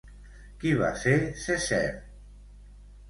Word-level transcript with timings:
Qui 0.63 0.71
va 0.79 0.89
ser 1.03 1.13
Cessair? 1.43 1.95